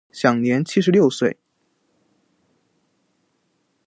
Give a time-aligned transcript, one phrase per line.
[0.11, 1.37] 享年七十六岁。